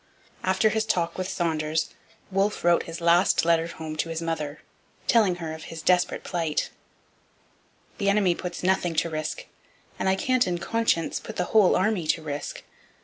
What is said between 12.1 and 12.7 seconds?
risk.